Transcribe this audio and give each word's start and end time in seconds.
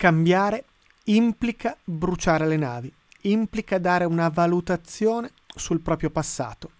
Cambiare 0.00 0.64
implica 1.06 1.76
bruciare 1.82 2.46
le 2.46 2.56
navi, 2.56 2.92
implica 3.22 3.78
dare 3.78 4.04
una 4.04 4.28
valutazione 4.28 5.32
sul 5.56 5.80
proprio 5.80 6.08
passato, 6.08 6.70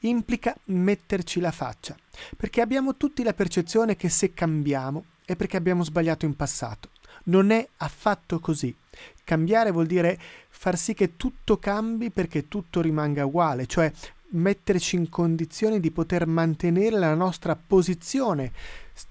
implica 0.00 0.54
metterci 0.64 1.40
la 1.40 1.52
faccia, 1.52 1.96
perché 2.36 2.60
abbiamo 2.60 2.98
tutti 2.98 3.22
la 3.22 3.32
percezione 3.32 3.96
che 3.96 4.10
se 4.10 4.34
cambiamo 4.34 5.06
è 5.24 5.36
perché 5.36 5.56
abbiamo 5.56 5.84
sbagliato 5.84 6.26
in 6.26 6.36
passato. 6.36 6.90
Non 7.24 7.50
è 7.50 7.66
affatto 7.78 8.40
così. 8.40 8.76
Cambiare 9.24 9.70
vuol 9.70 9.86
dire 9.86 10.20
far 10.50 10.76
sì 10.76 10.92
che 10.92 11.16
tutto 11.16 11.56
cambi 11.58 12.10
perché 12.10 12.46
tutto 12.46 12.82
rimanga 12.82 13.24
uguale, 13.24 13.64
cioè 13.64 13.90
metterci 14.32 14.96
in 14.96 15.08
condizione 15.08 15.80
di 15.80 15.90
poter 15.90 16.26
mantenere 16.26 16.98
la 16.98 17.14
nostra 17.14 17.56
posizione 17.56 18.52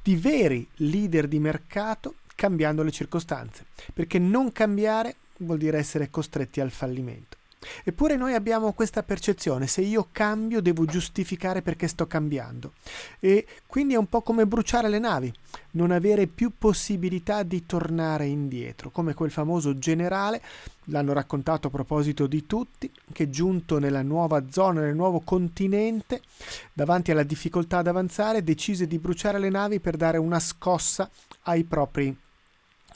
di 0.03 0.15
veri 0.17 0.67
leader 0.75 1.27
di 1.27 1.39
mercato 1.39 2.17
cambiando 2.35 2.83
le 2.83 2.91
circostanze, 2.91 3.65
perché 3.93 4.19
non 4.19 4.51
cambiare 4.51 5.15
vuol 5.37 5.57
dire 5.57 5.77
essere 5.77 6.09
costretti 6.09 6.59
al 6.59 6.71
fallimento. 6.71 7.37
Eppure 7.83 8.15
noi 8.15 8.33
abbiamo 8.33 8.73
questa 8.73 9.03
percezione, 9.03 9.67
se 9.67 9.81
io 9.81 10.09
cambio 10.11 10.61
devo 10.61 10.85
giustificare 10.85 11.61
perché 11.61 11.87
sto 11.87 12.07
cambiando. 12.07 12.73
E 13.19 13.45
quindi 13.65 13.95
è 13.95 13.97
un 13.97 14.07
po' 14.07 14.21
come 14.21 14.45
bruciare 14.45 14.89
le 14.89 14.99
navi, 14.99 15.33
non 15.71 15.91
avere 15.91 16.27
più 16.27 16.53
possibilità 16.57 17.43
di 17.43 17.65
tornare 17.65 18.27
indietro, 18.27 18.91
come 18.91 19.13
quel 19.13 19.31
famoso 19.31 19.77
generale, 19.77 20.41
l'hanno 20.85 21.13
raccontato 21.13 21.67
a 21.67 21.71
proposito 21.71 22.27
di 22.27 22.45
tutti, 22.45 22.91
che 23.11 23.29
giunto 23.29 23.79
nella 23.79 24.03
nuova 24.03 24.43
zona, 24.49 24.81
nel 24.81 24.95
nuovo 24.95 25.21
continente, 25.21 26.21
davanti 26.71 27.11
alla 27.11 27.23
difficoltà 27.23 27.79
ad 27.79 27.87
avanzare, 27.87 28.43
decise 28.43 28.87
di 28.87 28.99
bruciare 28.99 29.39
le 29.39 29.49
navi 29.49 29.79
per 29.79 29.97
dare 29.97 30.17
una 30.17 30.39
scossa 30.39 31.09
ai 31.43 31.63
propri 31.63 32.15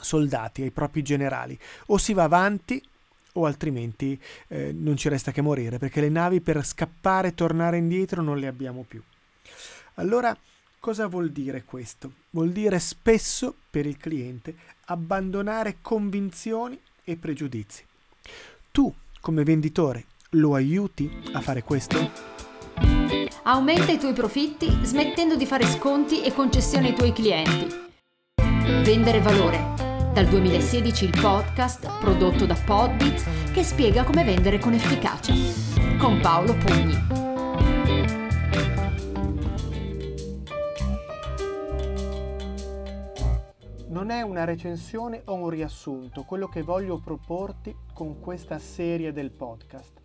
soldati, 0.00 0.62
ai 0.62 0.70
propri 0.70 1.02
generali. 1.02 1.58
O 1.86 1.98
si 1.98 2.12
va 2.12 2.24
avanti 2.24 2.82
o 3.34 3.44
altrimenti 3.46 4.20
eh, 4.48 4.72
non 4.72 4.96
ci 4.96 5.08
resta 5.08 5.32
che 5.32 5.40
morire, 5.40 5.78
perché 5.78 6.00
le 6.00 6.08
navi 6.08 6.40
per 6.40 6.64
scappare 6.64 7.28
e 7.28 7.34
tornare 7.34 7.76
indietro 7.76 8.22
non 8.22 8.38
le 8.38 8.46
abbiamo 8.46 8.84
più. 8.86 9.02
Allora, 9.94 10.36
cosa 10.78 11.06
vuol 11.06 11.30
dire 11.30 11.64
questo? 11.64 12.12
Vuol 12.30 12.50
dire 12.50 12.78
spesso 12.78 13.54
per 13.70 13.86
il 13.86 13.96
cliente 13.96 14.54
abbandonare 14.86 15.76
convinzioni 15.80 16.78
e 17.04 17.16
pregiudizi. 17.16 17.84
Tu, 18.72 18.92
come 19.20 19.44
venditore, 19.44 20.06
lo 20.30 20.54
aiuti 20.54 21.10
a 21.32 21.40
fare 21.40 21.62
questo? 21.62 22.38
Aumenta 23.42 23.90
i 23.90 23.98
tuoi 23.98 24.12
profitti 24.12 24.68
smettendo 24.82 25.36
di 25.36 25.46
fare 25.46 25.66
sconti 25.66 26.22
e 26.22 26.32
concessioni 26.32 26.88
ai 26.88 26.94
tuoi 26.94 27.12
clienti. 27.12 27.88
Vendere 28.82 29.20
valore 29.20 29.89
dal 30.12 30.26
2016 30.26 31.04
il 31.04 31.20
podcast 31.20 31.98
prodotto 32.00 32.44
da 32.44 32.56
Podbits 32.64 33.52
che 33.52 33.62
spiega 33.62 34.02
come 34.02 34.24
vendere 34.24 34.58
con 34.58 34.72
efficacia. 34.72 35.32
Con 35.98 36.18
Paolo 36.20 36.54
Pugni. 36.54 37.28
Non 43.88 44.10
è 44.10 44.22
una 44.22 44.44
recensione 44.44 45.22
o 45.26 45.34
un 45.34 45.48
riassunto 45.48 46.24
quello 46.24 46.48
che 46.48 46.62
voglio 46.62 46.98
proporti 46.98 47.74
con 47.92 48.18
questa 48.18 48.58
serie 48.58 49.12
del 49.12 49.30
podcast. 49.30 50.00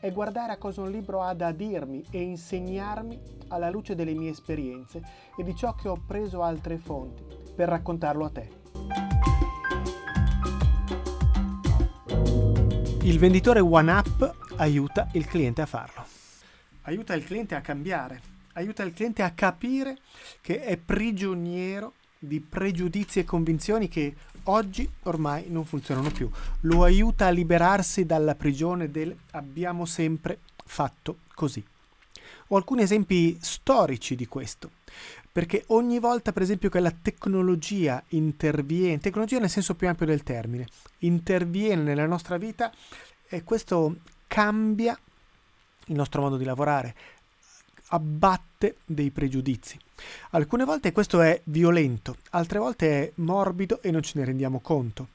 È 0.00 0.10
guardare 0.10 0.52
a 0.52 0.58
cosa 0.58 0.80
un 0.80 0.90
libro 0.90 1.22
ha 1.22 1.34
da 1.34 1.52
dirmi 1.52 2.04
e 2.10 2.20
insegnarmi 2.22 3.20
alla 3.48 3.70
luce 3.70 3.94
delle 3.94 4.14
mie 4.14 4.30
esperienze 4.30 5.00
e 5.36 5.44
di 5.44 5.54
ciò 5.54 5.74
che 5.74 5.88
ho 5.88 6.00
preso 6.04 6.42
altre 6.42 6.76
fonti 6.76 7.24
per 7.54 7.68
raccontarlo 7.68 8.24
a 8.24 8.30
te. 8.30 8.57
Il 13.08 13.18
venditore 13.18 13.60
OneUp 13.60 14.34
aiuta 14.56 15.08
il 15.12 15.26
cliente 15.26 15.62
a 15.62 15.66
farlo. 15.66 16.04
Aiuta 16.82 17.14
il 17.14 17.24
cliente 17.24 17.54
a 17.54 17.62
cambiare, 17.62 18.20
aiuta 18.52 18.82
il 18.82 18.92
cliente 18.92 19.22
a 19.22 19.30
capire 19.30 19.96
che 20.42 20.60
è 20.60 20.76
prigioniero 20.76 21.94
di 22.18 22.38
pregiudizi 22.38 23.20
e 23.20 23.24
convinzioni 23.24 23.88
che 23.88 24.14
oggi 24.44 24.86
ormai 25.04 25.46
non 25.48 25.64
funzionano 25.64 26.10
più. 26.10 26.30
Lo 26.60 26.84
aiuta 26.84 27.28
a 27.28 27.30
liberarsi 27.30 28.04
dalla 28.04 28.34
prigione 28.34 28.90
del 28.90 29.16
abbiamo 29.30 29.86
sempre 29.86 30.40
fatto 30.66 31.20
così. 31.34 31.64
Ho 32.48 32.56
alcuni 32.56 32.82
esempi 32.82 33.38
storici 33.40 34.16
di 34.16 34.26
questo, 34.26 34.72
perché 35.38 35.62
ogni 35.68 36.00
volta 36.00 36.32
per 36.32 36.42
esempio 36.42 36.68
che 36.68 36.80
la 36.80 36.90
tecnologia 36.90 38.02
interviene, 38.08 38.98
tecnologia 38.98 39.38
nel 39.38 39.48
senso 39.48 39.76
più 39.76 39.86
ampio 39.86 40.04
del 40.04 40.24
termine, 40.24 40.66
interviene 40.98 41.80
nella 41.82 42.06
nostra 42.06 42.36
vita 42.38 42.72
e 43.28 43.44
questo 43.44 43.98
cambia 44.26 44.98
il 45.86 45.94
nostro 45.94 46.22
modo 46.22 46.36
di 46.36 46.44
lavorare, 46.44 46.92
abbatte 47.90 48.78
dei 48.84 49.12
pregiudizi. 49.12 49.78
Alcune 50.30 50.64
volte 50.64 50.90
questo 50.90 51.20
è 51.20 51.40
violento, 51.44 52.16
altre 52.30 52.58
volte 52.58 53.00
è 53.00 53.12
morbido 53.18 53.80
e 53.80 53.92
non 53.92 54.02
ce 54.02 54.18
ne 54.18 54.24
rendiamo 54.24 54.58
conto. 54.58 55.06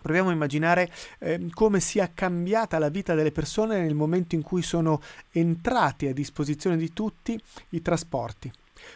Proviamo 0.00 0.30
a 0.30 0.32
immaginare 0.32 0.90
eh, 1.18 1.50
come 1.52 1.80
sia 1.80 2.10
cambiata 2.14 2.78
la 2.78 2.88
vita 2.88 3.14
delle 3.14 3.32
persone 3.32 3.82
nel 3.82 3.94
momento 3.94 4.34
in 4.34 4.40
cui 4.40 4.62
sono 4.62 5.02
entrati 5.30 6.06
a 6.06 6.14
disposizione 6.14 6.78
di 6.78 6.94
tutti 6.94 7.38
i 7.68 7.82
trasporti. 7.82 8.50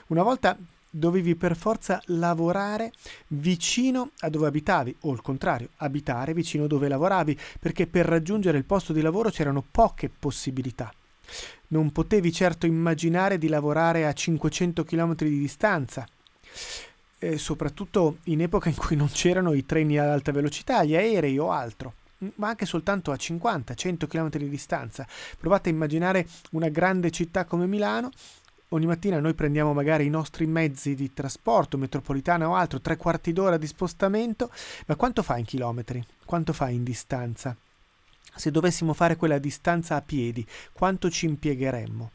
Una 0.09 0.23
volta 0.23 0.57
dovevi 0.89 1.35
per 1.35 1.57
forza 1.57 2.01
lavorare 2.07 2.93
vicino 3.29 4.11
a 4.21 4.31
dove 4.31 4.47
abitavi 4.47 4.97
o 5.01 5.13
il 5.13 5.21
contrario, 5.21 5.71
abitare 5.77 6.33
vicino 6.33 6.67
dove 6.67 6.89
lavoravi, 6.89 7.39
perché 7.61 7.87
per 7.87 8.07
raggiungere 8.07 8.59
il 8.59 8.65
posto 8.65 8.93
di 8.93 9.03
lavoro 9.03 9.31
c'erano 9.31 9.65
poche 9.69 10.09
possibilità. 10.09 10.93
Non 11.69 11.93
potevi 11.93 12.33
certo 12.33 12.67
immaginare 12.67 13.39
di 13.39 13.49
lavorare 13.49 14.07
a 14.07 14.13
500 14.13 14.85
km 14.85 15.15
di 15.17 15.39
distanza, 15.39 16.07
e 17.19 17.39
soprattutto 17.39 18.19
in 18.25 18.43
epoca 18.43 18.69
in 18.69 18.77
cui 18.77 18.97
non 18.97 19.11
c'erano 19.11 19.53
i 19.53 19.67
treni 19.67 19.99
ad 19.99 20.09
alta 20.09 20.33
velocità, 20.33 20.85
gli 20.85 20.95
aerei 20.95 21.39
o 21.39 21.51
altro 21.51 21.95
ma 22.37 22.49
anche 22.49 22.65
soltanto 22.65 23.13
a 23.13 23.17
50-100 23.17 24.07
km 24.07 24.31
di 24.31 24.49
distanza. 24.49 25.07
Provate 25.39 25.69
a 25.69 25.73
immaginare 25.73 26.27
una 26.53 26.69
grande 26.69 27.11
città 27.11 27.45
come 27.45 27.67
Milano 27.67 28.11
ogni 28.71 28.87
mattina 28.87 29.21
noi 29.21 29.35
prendiamo 29.35 29.73
magari 29.73 30.07
i 30.07 30.11
nostri 30.11 30.47
mezzi 30.47 30.95
di 30.95 31.13
trasporto, 31.13 31.79
metropolitana 31.79 32.49
o 32.49 32.55
altro, 32.55 32.81
tre 32.81 32.97
quarti 32.97 33.33
d'ora 33.33 33.57
di 33.57 33.67
spostamento, 33.67 34.51
ma 34.87 34.97
quanto 34.97 35.23
fa 35.23 35.37
in 35.39 35.45
chilometri? 35.45 36.05
Quanto 36.25 36.53
fa 36.53 36.69
in 36.69 36.83
distanza? 36.83 37.57
Se 38.35 38.51
dovessimo 38.51 38.93
fare 38.93 39.17
quella 39.17 39.39
distanza 39.39 39.97
a 39.97 40.03
piedi, 40.03 40.47
quanto 40.73 41.11
ci 41.11 41.27
impiegheremmo? 41.27 42.11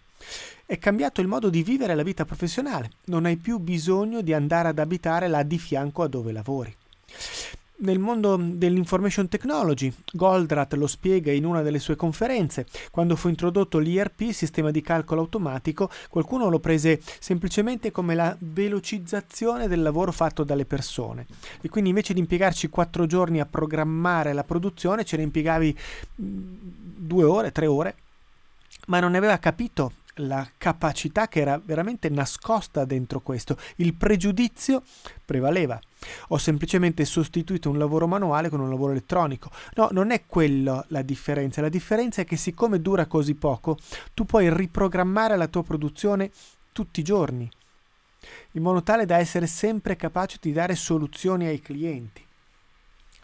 È 0.66 0.78
cambiato 0.78 1.22
il 1.22 1.28
modo 1.28 1.50
di 1.50 1.64
vivere 1.64 1.96
la 1.96 2.04
vita 2.04 2.26
professionale, 2.26 2.92
non 3.06 3.26
hai 3.26 3.38
più 3.38 3.58
bisogno 3.58 4.22
di 4.22 4.34
andare 4.34 4.70
ad 4.70 4.80
abitare 4.80 5.28
là 5.28 5.44
di 5.44 5.58
fianco 5.58 6.04
a 6.04 6.08
dove 6.08 6.32
lavori 6.32 6.76
nel 7.82 8.00
mondo 8.00 8.38
dell'information 8.38 9.28
technology. 9.28 9.94
Goldratt 10.14 10.74
lo 10.74 10.88
spiega 10.88 11.32
in 11.32 11.46
una 11.46 11.62
delle 11.62 11.80
sue 11.80 11.96
conferenze. 11.96 12.66
Quando 12.90 13.16
fu 13.16 13.30
introdotto 13.30 13.78
l'IRP, 13.78 14.32
sistema 14.32 14.72
di 14.72 14.82
calcolo 14.82 15.22
automatico, 15.22 15.90
qualcuno 16.10 16.50
lo 16.50 16.60
prese 16.60 17.02
semplicemente 17.20 17.92
come 17.92 18.16
la 18.16 18.36
velocizzazione 18.40 19.68
del 19.68 19.82
lavoro 19.82 20.12
fatto 20.12 20.44
dalle 20.44 20.66
persone. 20.66 21.26
E 21.62 21.70
quindi 21.70 21.90
invece 21.90 22.14
di 22.14 22.20
impiegarci 22.20 22.70
quattro 22.70 23.06
giorni 23.06 23.40
a 23.40 23.46
programmare 23.46 24.34
la 24.34 24.44
produzione, 24.44 25.06
ce 25.06 25.18
ne 25.18 25.24
impiegavi 25.24 25.78
mm, 26.22 26.38
due 26.98 27.24
ore, 27.24 27.52
tre 27.52 27.66
ore, 27.66 27.96
ma 28.88 29.00
non 29.00 29.12
ne 29.12 29.18
aveva 29.18 29.38
capito 29.38 29.94
la 30.22 30.48
capacità 30.58 31.28
che 31.28 31.42
era 31.42 31.62
veramente 31.64 32.10
nascosta 32.10 32.86
dentro 32.86 33.22
questo. 33.22 33.58
Il 33.78 33.94
pregiudizio 33.96 34.84
prevaleva. 35.24 35.80
Ho 36.30 36.38
semplicemente 36.38 37.06
sostituito 37.06 37.70
un 37.70 37.78
lavoro 37.78 38.08
manuale 38.08 38.50
con 38.50 38.60
un 38.60 38.70
lavoro 38.70 38.92
elettronico. 38.92 39.52
No, 39.76 39.90
non 39.92 40.12
è 40.12 40.26
quella 40.26 40.84
la 40.88 41.02
differenza. 41.02 41.62
La 41.62 41.70
differenza 41.70 42.22
è 42.22 42.26
che 42.26 42.38
siccome 42.38 42.82
dura 42.82 43.06
così 43.06 43.36
poco, 43.36 43.78
tu 44.14 44.26
puoi 44.26 44.54
riprogrammare 44.54 45.36
la 45.38 45.48
tua 45.48 45.64
produzione 45.64 46.32
tutti 46.72 47.02
i 47.02 47.04
giorni, 47.04 47.50
in 48.52 48.62
modo 48.62 48.82
tale 48.82 49.06
da 49.06 49.18
essere 49.18 49.48
sempre 49.48 49.96
capace 49.96 50.38
di 50.40 50.52
dare 50.52 50.76
soluzioni 50.76 51.46
ai 51.48 51.60
clienti. 51.60 52.26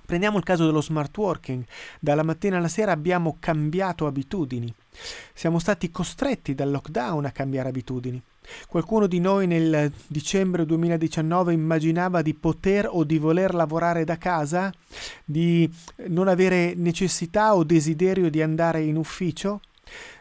Prendiamo 0.06 0.38
il 0.38 0.46
caso 0.46 0.66
dello 0.66 0.82
smart 0.82 1.16
working. 1.18 1.66
Dalla 2.00 2.24
mattina 2.24 2.58
alla 2.58 2.70
sera 2.70 2.94
abbiamo 2.94 3.36
cambiato 3.42 4.08
abitudini. 4.08 4.74
Siamo 5.34 5.60
stati 5.60 5.92
costretti 5.92 6.56
dal 6.56 6.72
lockdown 6.72 7.26
a 7.26 7.32
cambiare 7.32 7.70
abitudini. 7.70 8.22
Qualcuno 8.68 9.08
di 9.08 9.20
noi 9.20 9.46
nel 9.46 9.92
dicembre 10.08 10.66
2019 10.66 11.54
immaginava 11.54 12.22
di 12.22 12.34
poter 12.34 12.88
o 12.90 13.04
di 13.04 13.18
voler 13.18 13.54
lavorare 13.54 14.04
da 14.04 14.18
casa, 14.18 14.72
di 15.26 15.70
non 16.08 16.28
avere 16.28 16.74
necessità 16.76 17.56
o 17.56 17.64
desiderio 17.64 18.30
di 18.30 18.42
andare 18.42 18.82
in 18.82 18.96
ufficio? 18.96 19.62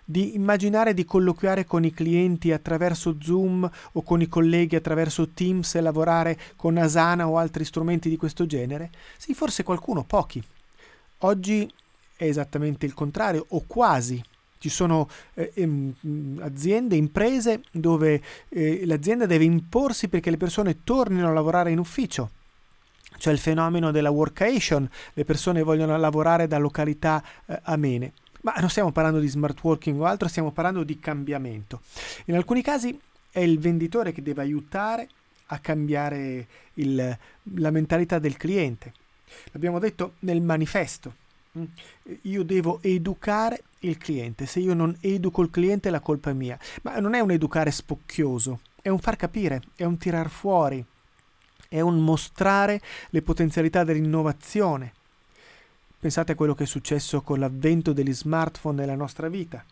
di 0.09 0.37
immaginare 0.37 0.95
di 0.95 1.05
colloquiare 1.05 1.65
con 1.65 1.85
i 1.85 1.93
clienti 1.93 2.53
attraverso 2.53 3.17
Zoom 3.21 3.69
o 3.93 4.03
con 4.03 4.21
i 4.21 4.29
colleghi 4.29 4.77
attraverso 4.77 5.31
Teams 5.31 5.75
e 5.75 5.81
lavorare 5.81 6.39
con 6.55 6.77
Asana 6.77 7.29
o 7.29 7.39
altri 7.39 7.65
strumenti 7.65 8.09
di 8.09 8.17
questo 8.17 8.47
genere? 8.47 8.91
Sì, 9.17 9.35
forse 9.35 9.65
qualcuno, 9.65 10.05
pochi. 10.05 10.41
Oggi 11.21 11.69
è 12.17 12.25
esattamente 12.25 12.87
il 12.87 12.95
contrario, 12.95 13.47
o 13.49 13.65
quasi. 13.67 14.23
Ci 14.59 14.69
sono 14.69 15.09
eh, 15.35 15.93
aziende, 16.41 16.97
imprese 16.97 17.63
dove 17.71 18.23
eh, 18.49 18.87
l'azienda 18.87 19.27
deve 19.27 19.45
imporsi 19.45 20.09
perché 20.09 20.31
le 20.31 20.37
persone 20.37 20.83
tornino 20.83 21.29
a 21.29 21.33
lavorare 21.33 21.71
in 21.71 21.79
ufficio. 21.79 22.31
C'è 23.19 23.33
il 23.33 23.39
fenomeno 23.39 23.91
della 23.91 24.11
workation, 24.11 24.89
le 25.15 25.25
persone 25.25 25.63
vogliono 25.63 25.97
lavorare 25.97 26.47
da 26.47 26.59
località 26.59 27.23
eh, 27.47 27.59
amene. 27.65 28.13
Ma 28.43 28.55
non 28.59 28.71
stiamo 28.71 28.93
parlando 28.93 29.19
di 29.19 29.29
smart 29.29 29.59
working 29.63 29.99
o 30.01 30.05
altro, 30.05 30.29
stiamo 30.29 30.53
parlando 30.53 30.85
di 30.85 30.99
cambiamento. 31.01 31.81
In 32.27 32.37
alcuni 32.37 32.63
casi 32.63 32.99
è 33.31 33.41
il 33.41 33.59
venditore 33.59 34.13
che 34.13 34.23
deve 34.23 34.43
aiutare 34.43 35.09
a 35.47 35.59
cambiare 35.59 36.47
il, 36.75 37.19
la 37.55 37.71
mentalità 37.71 38.19
del 38.19 38.37
cliente. 38.37 38.93
L'abbiamo 39.53 39.79
detto 39.79 40.15
nel 40.21 40.41
manifesto. 40.41 41.25
Mm. 41.57 41.65
Io 42.23 42.43
devo 42.43 42.79
educare 42.83 43.63
il 43.81 43.99
cliente. 43.99 44.47
Se 44.47 44.61
io 44.61 44.75
non 44.75 44.97
educo 45.01 45.43
il 45.43 45.51
cliente, 45.51 45.91
la 45.91 46.01
colpa 46.01 46.31
è 46.31 46.35
mia. 46.35 46.59
Ma 46.83 46.99
non 46.99 47.15
è 47.15 47.21
un 47.21 47.31
educare 47.31 47.71
spocchioso, 47.71 48.61
è 48.83 48.89
un 48.89 48.99
far 48.99 49.17
capire, 49.17 49.63
è 49.75 49.85
un 49.85 49.97
tirar 49.97 50.29
fuori, 50.29 50.85
è 51.69 51.81
un 51.81 52.03
mostrare 52.03 52.81
le 53.11 53.23
potenzialità 53.23 53.85
dell'innovazione. 53.85 54.93
Pensate 55.99 56.33
a 56.33 56.35
quello 56.35 56.55
che 56.55 56.65
è 56.65 56.67
successo 56.67 57.23
con 57.23 57.39
l'avvento 57.39 57.93
degli 57.93 58.13
smartphone 58.13 58.81
nella 58.81 58.95
nostra 58.95 59.29
vita. 59.29 59.65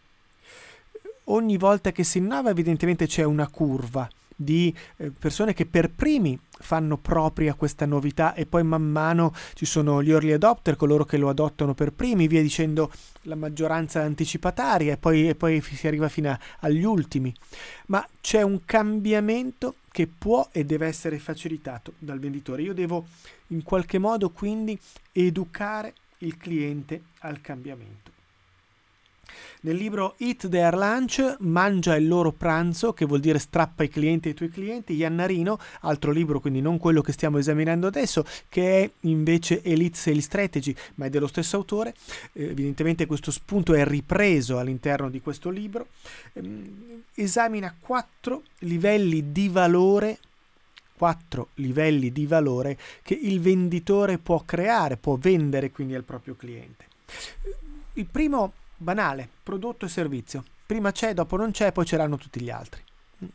Ogni 1.25 1.57
volta 1.57 1.93
che 1.93 2.05
si 2.05 2.19
innova 2.19 2.51
evidentemente 2.51 3.07
c'è 3.07 3.23
una 3.23 3.49
curva 3.49 4.09
di 4.35 4.75
eh, 4.97 5.11
persone 5.11 5.53
che 5.53 5.67
per 5.67 5.91
primi 5.91 6.39
fanno 6.59 6.97
propria 6.97 7.55
questa 7.55 7.87
novità 7.87 8.35
e 8.35 8.47
poi 8.47 8.63
man 8.63 8.83
mano 8.83 9.35
ci 9.55 9.67
sono 9.67 10.03
gli 10.03 10.11
early 10.11 10.33
adopter, 10.33 10.77
coloro 10.77 11.05
che 11.05 11.17
lo 11.17 11.29
adottano 11.29 11.75
per 11.75 11.93
primi, 11.93 12.27
via 12.27 12.43
dicendo 12.43 12.91
la 13.23 13.35
maggioranza 13.35 14.03
anticipataria 14.03 14.95
e 14.95 14.97
poi, 14.97 15.29
e 15.29 15.35
poi 15.35 15.61
si 15.61 15.87
arriva 15.87 16.09
fino 16.09 16.31
a, 16.31 16.39
agli 16.61 16.85
ultimi. 16.85 17.35
Ma 17.87 18.07
c'è 18.21 18.43
un 18.43 18.65
cambiamento 18.65 19.77
che 19.91 20.07
può 20.07 20.49
e 20.53 20.65
deve 20.65 20.87
essere 20.87 21.19
facilitato 21.19 21.93
dal 21.99 22.19
venditore. 22.19 22.63
Io 22.63 22.75
devo 22.75 23.07
in 23.49 23.63
qualche 23.63 23.99
modo 23.99 24.31
quindi 24.31 24.79
educare 25.13 25.95
il 26.19 26.37
cliente 26.37 27.03
al 27.21 27.41
cambiamento. 27.41 28.14
Nel 29.63 29.77
libro 29.77 30.15
Eat 30.19 30.49
Their 30.49 30.75
Lunch, 30.75 31.37
Mangia 31.41 31.97
il 31.97 32.07
loro 32.09 32.33
pranzo, 32.33 32.93
che 32.93 33.05
vuol 33.05 33.21
dire 33.21 33.39
strappa 33.39 33.85
i 33.85 33.89
clienti 33.89 34.29
ai 34.29 34.35
tuoi 34.35 34.51
clienti, 34.51 34.95
Iannarino, 34.95 35.59
altro 35.81 36.11
libro, 36.11 36.41
quindi 36.41 36.61
non 36.61 36.79
quello 36.79 37.01
che 37.01 37.13
stiamo 37.13 37.39
esaminando 37.39 37.87
adesso, 37.87 38.25
che 38.49 38.83
è 38.83 38.91
invece 39.01 39.63
Elite 39.63 39.97
Sales 39.97 40.25
Strategy, 40.25 40.75
ma 40.97 41.07
è 41.07 41.11
dello 41.11 41.27
stesso 41.27 41.57
autore. 41.57 41.95
Eh, 42.33 42.45
evidentemente 42.45 43.07
questo 43.07 43.31
spunto 43.31 43.75
è 43.75 43.85
ripreso 43.85 44.59
all'interno 44.59 45.11
di 45.11 45.21
questo 45.21 45.51
libro. 45.51 45.89
Eh, 46.33 47.03
esamina 47.15 47.75
quattro 47.79 48.43
livelli 48.61 49.33
di 49.33 49.49
valore 49.49 50.19
quattro 50.97 51.49
livelli 51.55 52.13
di 52.13 52.25
valore 52.25 52.79
che 53.03 53.19
il 53.21 53.41
venditore 53.41 54.19
può 54.19 54.43
creare, 54.45 54.97
può 54.97 55.17
vendere 55.17 55.71
quindi 55.71 55.95
al 55.95 56.05
proprio 56.05 56.37
cliente. 56.37 56.87
Il 57.95 58.07
primo 58.07 58.53
banale, 58.77 59.29
prodotto 59.43 59.87
e 59.87 59.89
servizio. 59.89 60.45
Prima 60.67 60.93
c'è, 60.93 61.15
dopo 61.15 61.37
non 61.37 61.51
c'è, 61.51 61.73
poi 61.73 61.85
c'erano 61.85 62.17
tutti 62.17 62.41
gli 62.41 62.51
altri. 62.51 62.84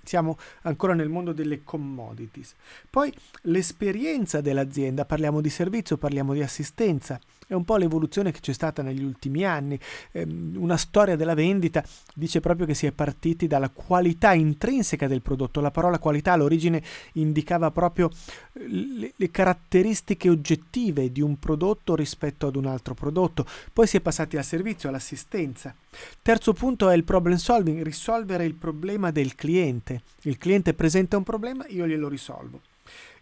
Siamo 0.03 0.37
ancora 0.63 0.93
nel 0.93 1.09
mondo 1.09 1.33
delle 1.33 1.63
commodities. 1.63 2.55
Poi 2.89 3.13
l'esperienza 3.43 4.41
dell'azienda, 4.41 5.05
parliamo 5.05 5.41
di 5.41 5.49
servizio, 5.49 5.97
parliamo 5.97 6.33
di 6.33 6.41
assistenza, 6.41 7.19
è 7.49 7.55
un 7.55 7.65
po' 7.65 7.77
l'evoluzione 7.77 8.31
che 8.31 8.41
c'è 8.41 8.53
stata 8.53 8.83
negli 8.83 9.01
ultimi 9.01 9.43
anni. 9.43 9.79
Ehm, 10.11 10.53
una 10.59 10.77
storia 10.77 11.15
della 11.15 11.33
vendita 11.33 11.83
dice 12.13 12.41
proprio 12.41 12.67
che 12.67 12.75
si 12.75 12.85
è 12.85 12.91
partiti 12.91 13.47
dalla 13.47 13.69
qualità 13.69 14.33
intrinseca 14.33 15.07
del 15.07 15.23
prodotto. 15.23 15.59
La 15.59 15.71
parola 15.71 15.97
qualità 15.97 16.33
all'origine 16.33 16.83
indicava 17.13 17.71
proprio 17.71 18.11
eh, 18.53 18.67
le, 18.67 19.13
le 19.15 19.31
caratteristiche 19.31 20.29
oggettive 20.29 21.11
di 21.11 21.21
un 21.21 21.39
prodotto 21.39 21.95
rispetto 21.95 22.45
ad 22.45 22.55
un 22.55 22.67
altro 22.67 22.93
prodotto. 22.93 23.47
Poi 23.73 23.87
si 23.87 23.97
è 23.97 24.01
passati 24.01 24.37
al 24.37 24.45
servizio, 24.45 24.87
all'assistenza. 24.89 25.73
Terzo 26.21 26.53
punto 26.53 26.89
è 26.89 26.95
il 26.95 27.03
problem 27.03 27.37
solving, 27.37 27.81
risolvere 27.81 28.45
il 28.45 28.55
problema 28.55 29.11
del 29.11 29.35
cliente. 29.35 30.01
Il 30.21 30.37
cliente 30.37 30.73
presenta 30.73 31.17
un 31.17 31.23
problema, 31.23 31.65
io 31.67 31.87
glielo 31.87 32.07
risolvo. 32.07 32.61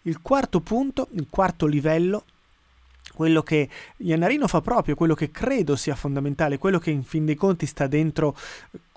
Il 0.04 0.22
quarto 0.22 0.62
punto, 0.62 1.08
il 1.12 1.28
quarto 1.30 1.66
livello 1.66 2.24
quello 3.18 3.42
che 3.42 3.68
Iannarino 3.98 4.48
fa 4.48 4.62
proprio, 4.62 4.94
quello 4.94 5.16
che 5.16 5.32
credo 5.32 5.76
sia 5.76 5.96
fondamentale, 5.96 6.60
quello 6.60 6.78
che 6.78 6.92
in 6.92 7.04
fin 7.04 7.26
dei 7.26 7.34
conti 7.34 7.66
sta 7.66 7.88
dentro, 7.88 8.38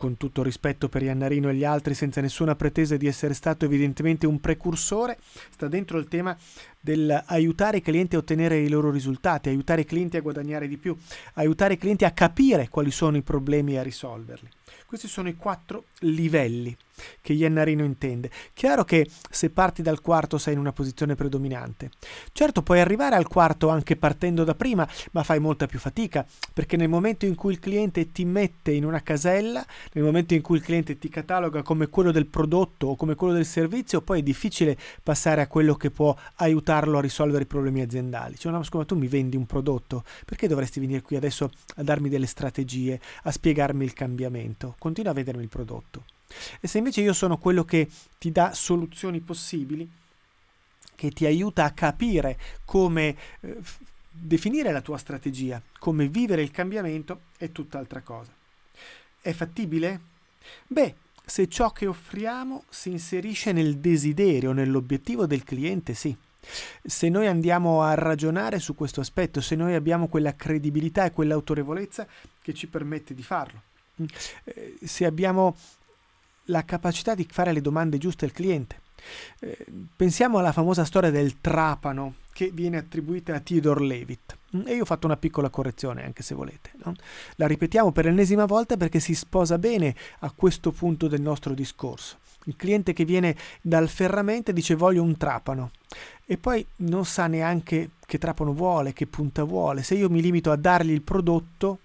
con 0.01 0.17
tutto 0.17 0.43
rispetto 0.43 0.89
per 0.89 1.03
Iannarino 1.03 1.51
e 1.51 1.55
gli 1.55 1.63
altri, 1.63 1.93
senza 1.93 2.23
nessuna 2.23 2.57
pretesa 2.57 2.97
di 2.97 3.07
essere 3.07 3.35
stato 3.35 3.67
evidentemente 3.67 4.27
un 4.27 4.41
precursore, 4.41 5.19
sta 5.51 5.69
dentro 5.69 5.99
il 5.99 6.09
tema 6.09 6.35
dell'aiutare 6.81 7.77
i 7.77 7.83
clienti 7.83 8.15
a 8.15 8.21
ottenere 8.21 8.61
i 8.61 8.71
loro 8.71 8.91
risultati, 8.91 9.51
aiutare 9.51 9.83
i 9.83 9.85
clienti 9.85 10.17
a 10.17 10.23
guadagnare 10.23 10.69
di 10.69 10.79
più, 10.79 10.97
aiutare 11.35 11.75
i 11.75 11.77
clienti 11.77 12.07
a 12.07 12.13
capire 12.13 12.71
quali 12.71 12.91
sono 12.91 13.19
i 13.19 13.23
problemi 13.23 13.75
e 13.75 13.79
a 13.79 13.83
risolverli. 13.83 14.49
Questi 14.87 15.07
sono 15.07 15.29
i 15.29 15.37
quattro 15.37 15.85
livelli 16.01 16.75
che 17.21 17.33
Iannarino 17.33 17.85
intende. 17.85 18.31
Chiaro 18.53 18.85
che 18.85 19.09
se 19.31 19.51
parti 19.51 19.83
dal 19.83 20.01
quarto 20.01 20.39
sei 20.39 20.55
in 20.55 20.59
una 20.59 20.73
posizione 20.73 21.15
predominante. 21.15 21.91
Certo, 22.33 22.63
puoi 22.63 22.81
arrivare 22.81 23.15
al 23.15 23.29
quarto 23.29 23.69
anche 23.69 23.97
partendo 23.97 24.45
da 24.45 24.55
prima, 24.55 24.89
ma 25.13 25.23
fai 25.23 25.39
molta 25.39 25.67
più 25.67 25.79
fatica, 25.79 26.27
perché 26.53 26.77
nel 26.77 26.89
momento 26.89 27.25
in 27.25 27.35
cui 27.35 27.53
il 27.53 27.59
cliente 27.59 28.11
ti 28.11 28.25
mette 28.25 28.73
in 28.73 28.85
una 28.85 29.03
casella, 29.03 29.65
nel 29.93 30.05
momento 30.05 30.35
in 30.35 30.43
cui 30.43 30.57
il 30.57 30.63
cliente 30.63 30.99
ti 30.99 31.09
cataloga 31.09 31.63
come 31.63 31.89
quello 31.89 32.13
del 32.13 32.27
prodotto 32.27 32.89
o 32.89 32.97
come 32.97 33.15
quello 33.15 33.33
del 33.33 33.47
servizio, 33.47 34.03
poi 34.03 34.21
è 34.21 34.23
difficile 34.23 34.77
passare 35.03 35.41
a 35.41 35.47
quello 35.47 35.75
che 35.75 35.91
può 35.91 36.17
aiutarlo 36.37 36.99
a 36.99 37.01
risolvere 37.01 37.45
i 37.45 37.47
problemi 37.47 37.81
aziendali. 37.81 38.37
Cioè, 38.37 38.53
no, 38.53 38.63
scusa, 38.63 38.85
tu 38.85 38.97
mi 38.97 39.09
vendi 39.09 39.37
un 39.37 39.47
prodotto, 39.47 40.05
perché 40.25 40.47
dovresti 40.47 40.81
venire 40.81 41.03
qui 41.03 41.17
adesso 41.17 41.51
a 41.77 41.83
darmi 41.83 42.09
delle 42.09 42.27
strategie, 42.27 43.01
a 43.25 43.31
spiegarmi 43.31 43.85
il 43.85 43.93
cambiamento? 43.93 44.75
continua 44.79 45.11
a 45.11 45.15
vedermi 45.15 45.43
il 45.43 45.49
prodotto. 45.49 46.05
E 46.61 46.69
se 46.69 46.79
invece 46.79 47.01
io 47.01 47.13
sono 47.13 47.39
quello 47.39 47.65
che 47.65 47.89
ti 48.19 48.31
dà 48.31 48.53
soluzioni 48.55 49.21
possibili, 49.21 49.89
che 50.95 51.11
ti 51.11 51.27
aiuta 51.27 51.65
a 51.65 51.73
capire 51.73 52.39
come 52.65 53.17
eh, 53.41 53.57
definire 54.11 54.71
la 54.71 54.83
tua 54.83 54.99
strategia, 54.99 55.61
come 55.79 56.09
vivere 56.09 56.43
il 56.43 56.51
cambiamento, 56.51 57.23
è 57.37 57.51
tutt'altra 57.51 58.01
cosa. 58.01 58.40
È 59.21 59.33
fattibile? 59.33 60.01
Beh, 60.67 60.95
se 61.25 61.49
ciò 61.49 61.71
che 61.71 61.87
offriamo 61.87 62.65
si 62.69 62.91
inserisce 62.91 63.53
nel 63.53 63.79
desiderio, 63.79 64.53
nell'obiettivo 64.53 65.27
del 65.27 65.45
cliente, 65.45 65.95
sì. 65.95 66.17
Se 66.83 67.09
noi 67.09 67.27
andiamo 67.27 67.83
a 67.83 67.95
ragionare 67.95 68.59
su 68.59 68.75
questo 68.75 69.01
aspetto, 69.01 69.41
se 69.41 69.55
noi 69.55 69.75
abbiamo 69.75 70.09
quella 70.09 70.35
credibilità 70.35 71.05
e 71.05 71.13
quell'autorevolezza 71.13 72.07
che 72.41 72.55
ci 72.55 72.67
permette 72.67 73.15
di 73.15 73.23
farlo. 73.23 73.63
Eh, 74.45 74.79
se 74.83 75.05
abbiamo 75.05 75.57
la 76.45 76.65
capacità 76.65 77.15
di 77.15 77.27
fare 77.31 77.53
le 77.53 77.61
domande 77.61 77.99
giuste 77.99 78.25
al 78.25 78.33
cliente. 78.33 78.81
Eh, 79.41 79.67
pensiamo 79.95 80.39
alla 80.39 80.53
famosa 80.53 80.85
storia 80.85 81.11
del 81.11 81.41
trapano 81.41 82.15
che 82.33 82.51
viene 82.51 82.79
attribuita 82.79 83.35
a 83.35 83.41
Theodore 83.41 83.85
Levitt. 83.85 84.37
Mm, 84.57 84.67
e 84.67 84.75
io 84.75 84.83
ho 84.83 84.87
fatto 84.87 85.07
una 85.07 85.17
piccola 85.17 85.49
correzione, 85.49 86.05
anche 86.05 86.23
se 86.23 86.35
volete. 86.35 86.71
No? 86.85 86.95
La 87.37 87.47
ripetiamo 87.47 87.93
per 87.93 88.05
l'ennesima 88.07 88.47
volta 88.47 88.77
perché 88.77 89.01
si 89.01 89.15
sposa 89.15 89.59
bene 89.59 89.95
a 90.21 90.33
questo 90.35 90.73
punto 90.73 91.09
del 91.09 91.21
nostro 91.21 91.55
discorso. 91.55 92.19
Il 92.45 92.57
cliente 92.57 92.93
che 92.93 93.05
viene 93.05 93.37
dal 93.61 93.89
ferramenta 93.89 94.51
dice 94.51 94.75
voglio 94.75 95.03
un 95.03 95.17
trapano 95.17 95.71
e 96.25 96.39
poi 96.39 96.67
non 96.77 97.05
sa 97.05 97.27
neanche 97.27 97.91
che 98.07 98.19
trapano 98.19 98.53
vuole, 98.55 98.93
che 98.93 99.07
punta 99.07 99.45
vuole. 99.45 99.83
Se 99.83 99.95
io 99.95 100.09
mi 100.09 100.23
limito 100.23 100.51
a 100.51 100.57
dargli 100.57 100.91
il 100.93 101.03
prodotto, 101.03 101.79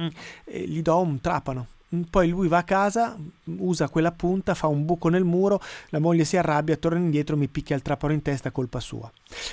Mm. 0.00 0.08
gli 0.46 0.80
do 0.80 1.00
un 1.00 1.20
trapano. 1.20 1.66
Mm, 1.94 2.02
poi 2.10 2.28
lui 2.28 2.48
va 2.48 2.58
a 2.58 2.64
casa, 2.64 3.16
usa 3.44 3.88
quella 3.88 4.12
punta, 4.12 4.54
fa 4.54 4.66
un 4.66 4.84
buco 4.84 5.08
nel 5.08 5.24
muro, 5.24 5.60
la 5.90 5.98
moglie 5.98 6.24
si 6.24 6.36
arrabbia, 6.36 6.76
torna 6.76 6.98
indietro, 6.98 7.36
mi 7.36 7.48
picchia 7.48 7.76
il 7.76 7.82
trapano 7.82 8.12
in 8.12 8.22
testa, 8.22 8.50
colpa 8.50 8.80
sua. 8.80 9.10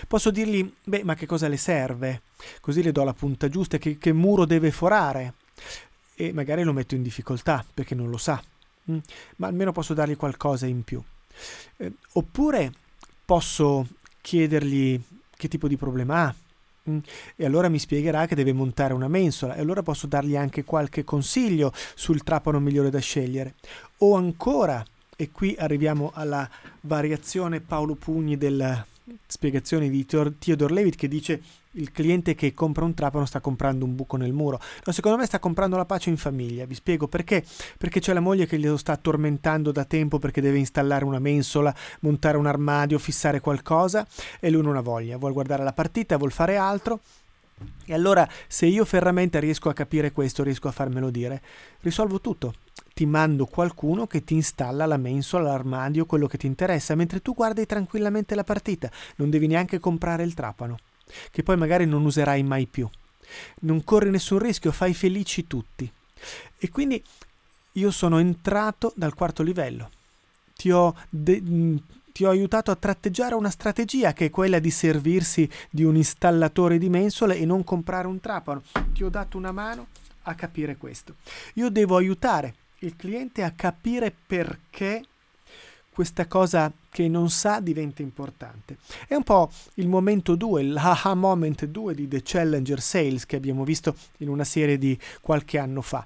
Posso 0.08 0.32
dirgli, 0.32 0.74
beh, 0.84 1.04
ma 1.04 1.16
che 1.16 1.26
cosa 1.26 1.48
le 1.48 1.58
serve? 1.58 2.22
Così 2.62 2.82
le 2.82 2.92
do 2.92 3.04
la 3.04 3.14
punta 3.14 3.50
giusta, 3.50 3.78
che, 3.78 3.98
che 3.98 4.14
muro 4.14 4.46
deve 4.46 4.72
forare? 4.72 5.34
E 6.16 6.34
magari 6.34 6.64
lo 6.64 6.74
metto 6.74 6.96
in 6.96 7.04
difficoltà 7.04 7.66
perché 7.74 7.96
non 7.96 8.10
lo 8.10 8.18
sa, 8.18 8.42
mm, 8.92 8.98
ma 9.38 9.48
almeno 9.48 9.72
posso 9.72 9.94
dargli 9.94 10.16
qualcosa 10.16 10.66
in 10.66 10.84
più. 10.84 11.02
Eh, 11.78 11.94
oppure 12.14 12.72
posso 13.26 13.88
chiedergli 14.22 15.00
che 15.36 15.48
tipo 15.48 15.68
di 15.68 15.78
problema 15.78 16.26
ha. 16.26 16.36
E 16.84 17.46
allora 17.46 17.70
mi 17.70 17.80
spiegherà 17.80 18.26
che 18.26 18.36
deve 18.36 18.54
montare 18.54 18.94
una 18.94 19.08
mensola 19.08 19.56
e 19.56 19.62
allora 19.62 19.84
posso 19.84 20.08
dargli 20.08 20.36
anche 20.36 20.64
qualche 20.64 21.04
consiglio 21.04 21.72
sul 21.96 22.24
trapano 22.24 22.60
migliore 22.60 22.90
da 22.90 23.00
scegliere. 23.00 23.56
O 24.00 24.16
ancora, 24.16 24.84
e 25.16 25.32
qui 25.32 25.56
arriviamo 25.58 26.12
alla 26.14 26.50
variazione 26.82 27.60
Paolo 27.60 27.96
Pugni 27.96 28.38
della 28.38 28.86
spiegazione 29.28 29.90
di 29.90 30.06
Theodore 30.06 30.74
Levitt 30.74 30.96
che 30.96 31.08
dice 31.08 31.42
il 31.74 31.92
cliente 31.92 32.34
che 32.34 32.54
compra 32.54 32.84
un 32.84 32.94
trapano 32.94 33.26
sta 33.26 33.40
comprando 33.40 33.86
un 33.86 33.96
buco 33.96 34.18
nel 34.18 34.34
muro. 34.34 34.60
No, 34.86 34.92
secondo 34.92 35.18
me 35.18 35.26
sta 35.26 35.40
comprando 35.40 35.78
la 35.78 35.86
pace 35.86 36.10
in 36.10 36.18
famiglia. 36.18 36.66
Vi 36.66 36.74
spiego 36.74 37.08
perché. 37.08 37.44
Perché 37.78 38.00
c'è 38.00 38.14
la 38.14 38.20
moglie 38.20 38.48
che 38.48 38.58
glielo 38.58 38.78
sta 38.78 38.98
tormentando 38.98 39.72
da 39.72 39.86
tempo 39.86 40.18
perché 40.18 40.42
deve 40.42 40.58
installare 40.58 41.06
una 41.06 41.20
mensola, 41.20 41.74
montare 42.02 42.38
un 42.38 42.48
armadio, 42.48 42.98
fissare 42.98 43.40
qualcosa 43.40 44.08
e 44.40 44.50
lui 44.50 44.64
non 44.64 44.78
ha 44.78 44.82
voglia. 44.82 45.18
Vuole 45.18 45.34
guardare 45.34 45.64
la 45.64 45.74
partita, 45.74 46.18
vuol 46.18 46.32
fare 46.32 46.58
altro. 46.58 47.00
E 47.86 47.94
allora, 47.94 48.28
se 48.48 48.66
io 48.66 48.86
ferramenta 48.86 49.40
riesco 49.40 49.70
a 49.70 49.74
capire 49.74 50.12
questo, 50.12 50.44
riesco 50.44 50.68
a 50.68 50.72
farmelo 50.72 51.10
dire, 51.10 51.42
risolvo 51.82 52.22
tutto. 52.22 52.56
Ti 52.94 53.06
mando 53.06 53.46
qualcuno 53.46 54.08
che 54.08 54.24
ti 54.24 54.34
installa 54.34 54.86
la 54.86 54.98
mensola, 54.98 55.50
l'armadio, 55.50 56.06
quello 56.06 56.28
che 56.28 56.38
ti 56.38 56.48
interessa, 56.48 56.96
mentre 56.96 57.22
tu 57.22 57.34
guardi 57.34 57.66
tranquillamente 57.66 58.36
la 58.36 58.44
partita. 58.44 58.92
Non 59.16 59.30
devi 59.30 59.48
neanche 59.48 59.80
comprare 59.80 60.24
il 60.24 60.34
trapano 60.34 60.78
che 61.32 61.44
poi 61.44 61.58
magari 61.58 61.86
non 61.86 62.06
userai 62.06 62.44
mai 62.44 62.66
più. 62.68 62.88
Non 63.62 63.84
corri 63.84 64.10
nessun 64.10 64.40
rischio, 64.40 64.72
fai 64.72 64.94
felici 64.94 65.48
tutti. 65.48 65.92
E 66.58 66.70
quindi 66.70 67.02
io 67.74 67.92
sono 67.92 68.20
entrato 68.20 68.94
dal 68.96 69.14
quarto 69.14 69.44
livello. 69.44 69.90
Ti 70.56 70.72
ho, 70.72 70.96
de- 71.10 71.42
ti 72.12 72.26
ho 72.26 72.30
aiutato 72.30 72.72
a 72.72 72.76
tratteggiare 72.76 73.36
una 73.36 73.50
strategia 73.50 74.14
che 74.14 74.26
è 74.26 74.30
quella 74.30 74.60
di 74.60 74.72
servirsi 74.72 75.50
di 75.70 75.84
un 75.84 75.96
installatore 75.96 76.78
di 76.78 76.90
mensole 76.90 77.38
e 77.38 77.46
non 77.46 77.64
comprare 77.64 78.08
un 78.08 78.20
trapano. 78.20 78.64
Ti 78.94 79.04
ho 79.04 79.10
dato 79.10 79.38
una 79.38 79.52
mano 79.52 79.88
a 80.24 80.36
capire 80.36 80.78
questo. 80.78 81.16
Io 81.56 81.70
devo 81.70 81.98
aiutare 81.98 82.54
il 82.80 82.96
cliente 82.96 83.44
a 83.44 83.52
capire 83.52 84.14
perché 84.26 85.04
questa 85.92 86.28
cosa 86.28 86.72
che 86.90 87.08
non 87.08 87.30
sa 87.30 87.60
diventa 87.60 88.02
importante. 88.02 88.78
È 89.08 89.16
un 89.16 89.24
po' 89.24 89.52
il 89.76 89.88
momento 89.88 90.36
2, 90.36 90.64
l'AHA 90.64 91.14
Moment 91.14 91.66
2 91.66 91.94
di 91.94 92.08
The 92.08 92.22
Challenger 92.24 92.80
Sales 92.80 93.26
che 93.26 93.36
abbiamo 93.36 93.64
visto 93.64 93.96
in 94.18 94.30
una 94.30 94.46
serie 94.46 94.78
di 94.78 94.98
qualche 95.20 95.58
anno 95.58 95.82
fa. 95.82 96.06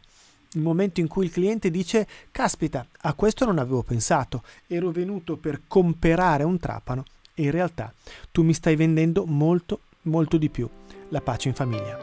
Il 0.55 0.61
momento 0.61 0.99
in 0.99 1.07
cui 1.07 1.25
il 1.25 1.31
cliente 1.31 1.71
dice, 1.71 2.07
caspita, 2.31 2.85
a 3.01 3.13
questo 3.15 3.45
non 3.45 3.57
avevo 3.57 3.81
pensato, 3.81 4.43
ero 4.67 4.91
venuto 4.91 5.35
per 5.35 5.61
comperare 5.67 6.43
un 6.43 6.59
trapano 6.59 7.05
e 7.33 7.43
in 7.43 7.51
realtà 7.51 7.91
tu 8.31 8.43
mi 8.43 8.53
stai 8.53 8.75
vendendo 8.75 9.25
molto, 9.25 9.79
molto 10.03 10.37
di 10.37 10.49
più 10.49 10.69
la 11.09 11.21
pace 11.21 11.47
in 11.47 11.55
famiglia. 11.55 11.97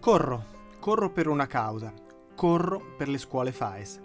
Corro, 0.00 0.44
corro 0.80 1.10
per 1.10 1.28
una 1.28 1.46
causa, 1.46 1.92
corro 2.34 2.94
per 2.96 3.08
le 3.08 3.18
scuole 3.18 3.52
FAES. 3.52 4.00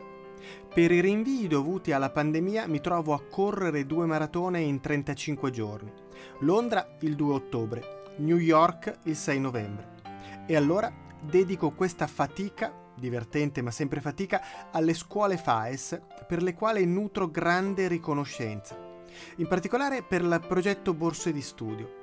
Per 0.74 0.92
i 0.92 1.00
rinvii 1.00 1.48
dovuti 1.48 1.94
alla 1.94 2.10
pandemia 2.10 2.68
mi 2.68 2.82
trovo 2.82 3.14
a 3.14 3.22
correre 3.22 3.86
due 3.86 4.06
maratone 4.06 4.60
in 4.60 4.82
35 4.82 5.52
giorni. 5.52 5.92
Londra 6.40 6.96
il 7.02 7.16
2 7.16 7.34
ottobre, 7.34 8.04
New 8.18 8.38
York 8.38 9.00
il 9.04 9.16
6 9.16 9.40
novembre. 9.40 9.92
E 10.46 10.58
allora 10.58 10.92
dedico 11.24 11.72
questa 11.72 12.08
fatica, 12.08 12.74
divertente 12.96 13.62
ma 13.62 13.72
sempre 13.72 14.02
fatica, 14.02 14.70
alle 14.72 14.94
scuole 14.94 15.38
FAES 15.38 16.00
per 16.28 16.44
le 16.44 16.54
quali 16.54 16.86
nutro 16.86 17.30
grande 17.30 17.88
riconoscenza. 17.88 18.78
In 19.38 19.48
particolare 19.48 20.04
per 20.04 20.22
il 20.22 20.44
progetto 20.48 20.94
Borse 20.94 21.32
di 21.32 21.42
Studio 21.42 22.02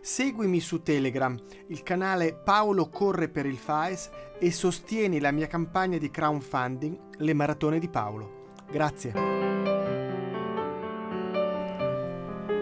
Seguimi 0.00 0.60
su 0.60 0.82
Telegram, 0.82 1.38
il 1.68 1.82
canale 1.82 2.34
Paolo 2.34 2.88
Corre 2.88 3.28
per 3.28 3.46
il 3.46 3.56
FAES 3.56 4.10
e 4.38 4.50
sostieni 4.50 5.20
la 5.20 5.30
mia 5.30 5.46
campagna 5.46 5.98
di 5.98 6.10
crowdfunding 6.10 6.98
Le 7.18 7.34
Maratone 7.34 7.78
di 7.78 7.88
Paolo. 7.88 8.50
Grazie. 8.70 9.12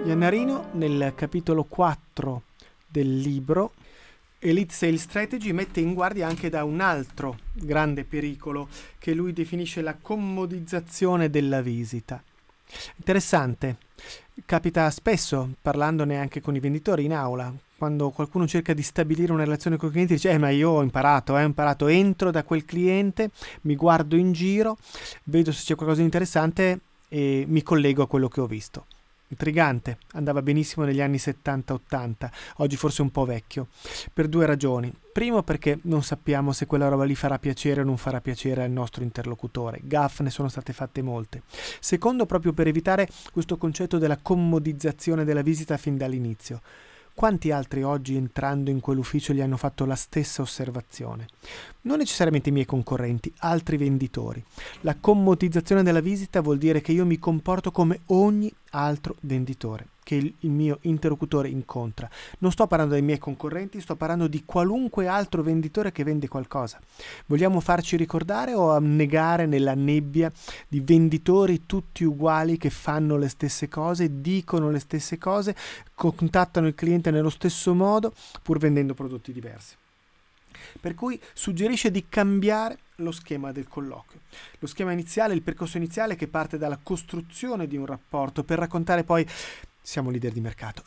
Iannarino 0.05 0.69
nel 0.73 1.13
capitolo 1.15 1.65
4 1.65 2.43
del 2.87 3.19
libro 3.19 3.73
Elite 4.43 4.73
Sales 4.73 5.03
Strategy 5.03 5.53
mette 5.53 5.81
in 5.81 5.93
guardia 5.93 6.27
anche 6.27 6.49
da 6.49 6.65
un 6.65 6.81
altro 6.81 7.37
grande 7.53 8.05
pericolo 8.05 8.69
che 8.99 9.13
lui 9.13 9.35
definisce 9.35 9.83
la 9.83 9.97
commodizzazione 10.01 11.29
della 11.29 11.61
visita. 11.61 12.23
Interessante, 12.97 13.77
capita 14.47 14.89
spesso 14.89 15.57
parlandone 15.61 16.17
anche 16.17 16.41
con 16.41 16.57
i 16.57 16.61
venditori 16.61 17.05
in 17.05 17.13
aula. 17.13 17.53
Quando 17.77 18.09
qualcuno 18.09 18.47
cerca 18.47 18.73
di 18.73 18.83
stabilire 18.83 19.31
una 19.31 19.45
relazione 19.45 19.77
con 19.77 19.89
il 19.89 19.93
cliente 19.93 20.15
dice: 20.15 20.31
Eh, 20.31 20.39
ma 20.39 20.49
io 20.49 20.71
ho 20.71 20.83
imparato, 20.83 21.37
eh, 21.37 21.43
ho 21.43 21.47
imparato, 21.47 21.89
entro 21.89 22.31
da 22.31 22.43
quel 22.43 22.65
cliente, 22.65 23.31
mi 23.63 23.77
guardo 23.77 24.17
in 24.17 24.33
giro, 24.33 24.79
vedo 25.25 25.53
se 25.53 25.65
c'è 25.65 25.75
qualcosa 25.75 26.01
di 26.01 26.07
interessante 26.07 26.81
e 27.09 27.45
mi 27.47 27.63
collego 27.63 28.05
a 28.05 28.09
quello 28.09 28.29
che 28.29 28.41
ho 28.41 28.47
visto. 28.47 28.87
Intrigante, 29.31 29.99
andava 30.15 30.43
benissimo 30.43 30.85
negli 30.85 31.01
anni 31.01 31.17
70-80, 31.17 32.31
oggi 32.57 32.77
forse 32.77 33.01
un 33.01 33.11
po' 33.11 33.25
vecchio, 33.25 33.69
per 34.13 34.27
due 34.27 34.45
ragioni. 34.45 34.93
Primo 35.13 35.45
perché 35.45 35.79
non 35.83 36.03
sappiamo 36.03 36.51
se 36.51 36.67
quella 36.67 36.89
roba 36.89 37.05
lì 37.05 37.15
farà 37.15 37.39
piacere 37.39 37.83
o 37.83 37.85
non 37.85 37.97
farà 37.97 38.21
piacere 38.21 38.65
al 38.65 38.73
nostro 38.73 39.05
interlocutore. 39.05 39.79
Gaff 39.85 40.19
ne 40.21 40.31
sono 40.31 40.49
state 40.49 40.73
fatte 40.73 41.01
molte. 41.01 41.43
Secondo 41.79 42.27
proprio 42.27 42.53
per 42.53 42.67
evitare 42.67 43.09
questo 43.33 43.57
concetto 43.57 43.99
della 43.99 44.19
commodizzazione 44.21 45.25
della 45.25 45.43
visita 45.43 45.77
fin 45.77 45.97
dall'inizio. 45.97 46.61
Quanti 47.21 47.51
altri 47.51 47.83
oggi 47.83 48.17
entrando 48.17 48.71
in 48.71 48.81
quell'ufficio 48.81 49.35
gli 49.35 49.43
hanno 49.43 49.59
fatto 49.59 49.85
la 49.85 49.95
stessa 49.95 50.41
osservazione? 50.41 51.27
Non 51.83 51.99
necessariamente 51.99 52.49
i 52.49 52.53
miei 52.53 52.65
concorrenti, 52.65 53.31
altri 53.41 53.77
venditori. 53.77 54.43
La 54.81 54.97
commodizzazione 54.99 55.83
della 55.83 56.01
visita 56.01 56.41
vuol 56.41 56.57
dire 56.57 56.81
che 56.81 56.93
io 56.93 57.05
mi 57.05 57.19
comporto 57.19 57.73
come 57.73 58.01
ogni 58.07 58.51
altro 58.71 59.17
venditore 59.21 59.89
che 60.11 60.17
il, 60.17 60.35
il, 60.41 60.51
mio 60.51 60.79
interlocutore 60.83 61.49
incontra. 61.49 62.11
Non 62.39 62.51
sto 62.51 62.67
parlando 62.67 62.95
dei 62.95 63.03
miei 63.03 63.19
concorrenti, 63.19 63.81
sto 63.81 63.95
parlando 63.95 64.27
di 64.27 64.43
qualunque 64.45 65.07
altro 65.07 65.41
venditore 65.41 65.93
che 65.93 66.03
vende 66.03 66.27
qualcosa. 66.27 66.81
Vogliamo 67.27 67.61
farci 67.61 67.95
ricordare 67.95 68.53
o 68.53 68.77
negare 68.81 69.47
nella 69.47 69.75
nebbia 69.75 70.33
di 70.67 70.81
venditori 70.81 71.65
tutti 71.65 72.03
uguali 72.03 72.57
che 72.57 72.71
fanno 72.71 73.17
le 73.17 73.29
stesse 73.29 73.69
cose, 73.69 74.21
dicono 74.21 74.69
le 74.71 74.81
stesse 74.81 75.17
cose, 75.17 75.55
contattano 75.95 76.67
il 76.67 76.75
cliente 76.75 77.13
nello 77.13 77.31
stesso 77.31 77.73
modo, 77.73 78.13
pur 78.43 78.59
vendendo 78.59 78.95
prodotti 78.95 79.33
diversi? 79.33 79.77
Per 80.81 80.95
cui 80.95 81.21
suggerisce 81.35 81.93
di 81.93 82.07
cambiare 82.09 82.79
lo 83.01 83.13
schema 83.13 83.53
del 83.53 83.69
colloquio. 83.69 84.21
Lo 84.59 84.67
schema 84.67 84.93
iniziale, 84.93 85.35
il 85.35 85.43
percorso 85.43 85.77
iniziale 85.77 86.17
che 86.17 86.29
parte 86.29 86.59
dalla 86.59 86.79
costruzione 86.83 87.67
di 87.67 87.77
un 87.77 87.87
rapporto 87.87 88.45
per 88.45 88.59
raccontare 88.59 89.05
poi 89.05 89.27
siamo 89.91 90.11
leader 90.11 90.31
di 90.31 90.41
mercato. 90.41 90.85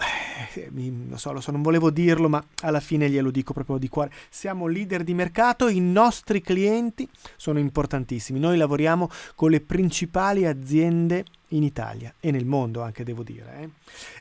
Eh, 0.53 0.72
lo 1.10 1.17
so, 1.17 1.33
lo 1.33 1.41
so, 1.41 1.51
non 1.51 1.62
volevo 1.62 1.89
dirlo, 1.89 2.29
ma 2.29 2.41
alla 2.62 2.79
fine 2.79 3.10
glielo 3.10 3.31
dico 3.31 3.51
proprio 3.51 3.77
di 3.77 3.89
cuore. 3.89 4.13
Siamo 4.29 4.65
leader 4.65 5.03
di 5.03 5.13
mercato, 5.13 5.67
i 5.67 5.81
nostri 5.81 6.41
clienti 6.41 7.07
sono 7.36 7.60
importantissimi. 7.60 8.39
Noi 8.39 8.55
lavoriamo 8.55 9.10
con 9.36 9.51
le 9.51 9.60
principali 9.60 10.45
aziende 10.45 11.25
in 11.50 11.63
Italia 11.63 12.13
e 12.22 12.31
nel 12.31 12.45
mondo 12.45 12.81
anche 12.81 13.03
devo 13.03 13.24
dire. 13.24 13.60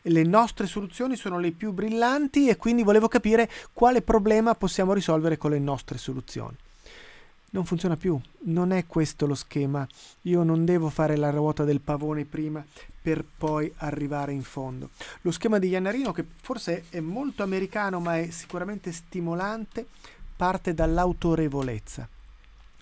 Eh. 0.02 0.10
Le 0.10 0.22
nostre 0.24 0.66
soluzioni 0.66 1.14
sono 1.14 1.38
le 1.38 1.52
più 1.52 1.70
brillanti 1.70 2.48
e 2.48 2.56
quindi 2.56 2.82
volevo 2.82 3.06
capire 3.06 3.48
quale 3.72 4.02
problema 4.02 4.56
possiamo 4.56 4.94
risolvere 4.94 5.36
con 5.36 5.52
le 5.52 5.60
nostre 5.60 5.96
soluzioni 5.96 6.56
non 7.52 7.64
funziona 7.64 7.96
più. 7.96 8.18
Non 8.44 8.72
è 8.72 8.86
questo 8.86 9.26
lo 9.26 9.34
schema. 9.34 9.86
Io 10.22 10.42
non 10.42 10.64
devo 10.64 10.90
fare 10.90 11.16
la 11.16 11.30
ruota 11.30 11.64
del 11.64 11.80
pavone 11.80 12.24
prima 12.24 12.64
per 13.00 13.24
poi 13.24 13.72
arrivare 13.78 14.32
in 14.32 14.42
fondo. 14.42 14.90
Lo 15.22 15.30
schema 15.30 15.58
di 15.58 15.68
Iannarino, 15.68 16.12
che 16.12 16.24
forse 16.40 16.84
è 16.90 17.00
molto 17.00 17.42
americano 17.42 18.00
ma 18.00 18.18
è 18.18 18.30
sicuramente 18.30 18.92
stimolante, 18.92 19.86
parte 20.36 20.74
dall'autorevolezza. 20.74 22.08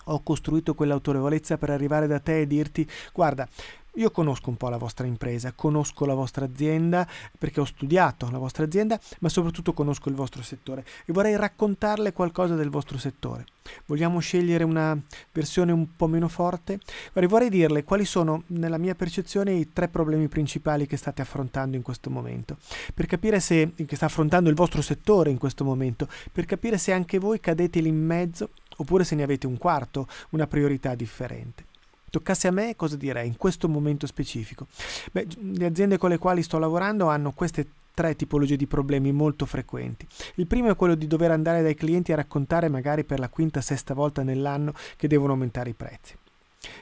Ho 0.05 0.21
costruito 0.23 0.73
quell'autorevolezza 0.73 1.57
per 1.57 1.69
arrivare 1.69 2.07
da 2.07 2.19
te 2.19 2.41
e 2.41 2.47
dirti 2.47 2.87
guarda, 3.13 3.47
io 3.95 4.11
conosco 4.11 4.49
un 4.49 4.57
po' 4.57 4.69
la 4.69 4.77
vostra 4.77 5.05
impresa, 5.05 5.51
conosco 5.51 6.05
la 6.05 6.13
vostra 6.13 6.45
azienda 6.45 7.05
perché 7.37 7.59
ho 7.59 7.65
studiato 7.65 8.29
la 8.31 8.37
vostra 8.37 8.63
azienda, 8.63 8.99
ma 9.19 9.27
soprattutto 9.27 9.73
conosco 9.73 10.07
il 10.07 10.15
vostro 10.15 10.41
settore 10.41 10.85
e 11.05 11.11
vorrei 11.11 11.35
raccontarle 11.35 12.13
qualcosa 12.13 12.55
del 12.55 12.69
vostro 12.69 12.97
settore. 12.97 13.45
Vogliamo 13.85 14.19
scegliere 14.19 14.63
una 14.63 14.99
versione 15.31 15.71
un 15.71 15.95
po' 15.95 16.07
meno 16.07 16.27
forte? 16.27 16.79
Vorrei 17.13 17.49
dirle 17.49 17.83
quali 17.83 18.05
sono, 18.05 18.43
nella 18.47 18.77
mia 18.77 18.95
percezione, 18.95 19.53
i 19.53 19.71
tre 19.73 19.87
problemi 19.87 20.27
principali 20.27 20.87
che 20.87 20.97
state 20.97 21.21
affrontando 21.21 21.75
in 21.75 21.83
questo 21.83 22.09
momento, 22.09 22.57
per 22.93 23.05
capire 23.05 23.39
se, 23.39 23.73
che 23.85 23.95
sta 23.95 24.05
affrontando 24.05 24.49
il 24.49 24.55
vostro 24.55 24.81
settore 24.81 25.29
in 25.29 25.37
questo 25.37 25.63
momento, 25.63 26.07
per 26.31 26.45
capire 26.45 26.77
se 26.77 26.91
anche 26.91 27.19
voi 27.19 27.39
cadete 27.39 27.81
lì 27.81 27.89
in 27.89 28.03
mezzo 28.03 28.49
oppure 28.77 29.03
se 29.03 29.15
ne 29.15 29.23
avete 29.23 29.47
un 29.47 29.57
quarto, 29.57 30.07
una 30.29 30.47
priorità 30.47 30.95
differente 30.95 31.69
toccasse 32.11 32.47
a 32.47 32.51
me, 32.51 32.75
cosa 32.75 32.95
direi 32.95 33.25
in 33.25 33.37
questo 33.37 33.67
momento 33.67 34.05
specifico? 34.05 34.67
Beh, 35.11 35.25
le 35.39 35.65
aziende 35.65 35.97
con 35.97 36.09
le 36.09 36.19
quali 36.19 36.43
sto 36.43 36.59
lavorando 36.59 37.09
hanno 37.09 37.31
queste 37.31 37.65
tre 37.93 38.15
tipologie 38.15 38.55
di 38.55 38.67
problemi 38.67 39.11
molto 39.11 39.45
frequenti. 39.45 40.05
Il 40.35 40.45
primo 40.45 40.69
è 40.69 40.75
quello 40.75 40.95
di 40.95 41.07
dover 41.07 41.31
andare 41.31 41.61
dai 41.63 41.75
clienti 41.75 42.11
a 42.11 42.15
raccontare 42.15 42.69
magari 42.69 43.03
per 43.03 43.19
la 43.19 43.29
quinta, 43.29 43.61
sesta 43.61 43.93
volta 43.93 44.21
nell'anno 44.21 44.73
che 44.95 45.07
devono 45.07 45.33
aumentare 45.33 45.71
i 45.71 45.73
prezzi. 45.73 46.15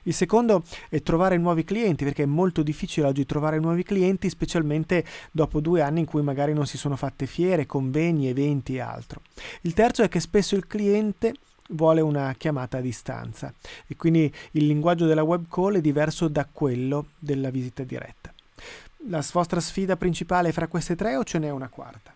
Il 0.03 0.13
secondo 0.13 0.63
è 0.89 1.01
trovare 1.01 1.38
nuovi 1.38 1.63
clienti, 1.63 2.03
perché 2.03 2.24
è 2.24 2.27
molto 2.27 2.63
difficile 2.63 3.07
oggi 3.07 3.25
trovare 3.25 3.59
nuovi 3.59 3.83
clienti, 3.83 4.29
specialmente 4.29 5.05
dopo 5.31 5.62
due 5.62 5.81
anni 5.81 6.01
in 6.01 6.05
cui 6.05 6.21
magari 6.21 6.53
non 6.53 6.67
si 6.67 6.77
sono 6.77 6.95
fatte 6.95 7.25
fiere, 7.25 7.65
convegni, 7.65 8.27
eventi 8.27 8.75
e 8.75 8.81
altro. 8.81 9.21
Il 9.62 9.74
terzo 9.74 10.03
è 10.03 10.09
che 10.09 10.19
spesso 10.19 10.55
il 10.55 10.67
cliente 10.67 11.33
vuole 11.69 12.01
una 12.01 12.33
chiamata 12.38 12.77
a 12.77 12.81
distanza 12.81 13.53
e 13.88 13.95
quindi 13.95 14.31
il 14.51 14.65
linguaggio 14.65 15.05
della 15.05 15.23
web 15.23 15.45
call 15.49 15.77
è 15.77 15.81
diverso 15.81 16.27
da 16.27 16.47
quello 16.51 17.09
della 17.19 17.49
visita 17.49 17.83
diretta. 17.83 18.33
La 19.07 19.23
vostra 19.31 19.59
sfida 19.59 19.95
principale 19.95 20.49
è 20.49 20.51
fra 20.51 20.67
queste 20.67 20.95
tre 20.95 21.15
o 21.15 21.23
ce 21.23 21.39
n'è 21.39 21.49
una 21.49 21.69
quarta? 21.69 22.13